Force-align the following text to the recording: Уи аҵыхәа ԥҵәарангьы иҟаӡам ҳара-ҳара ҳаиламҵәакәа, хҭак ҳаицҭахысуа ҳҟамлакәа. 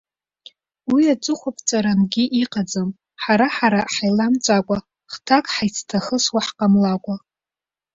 Уи 0.91 1.03
аҵыхәа 1.13 1.51
ԥҵәарангьы 1.55 2.23
иҟаӡам 2.41 2.89
ҳара-ҳара 3.21 3.81
ҳаиламҵәакәа, 3.93 4.77
хҭак 5.11 5.45
ҳаицҭахысуа 5.53 6.39
ҳҟамлакәа. 6.47 7.15